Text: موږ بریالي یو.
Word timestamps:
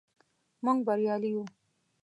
موږ 0.65 0.79
بریالي 0.87 1.29
یو. 1.33 1.43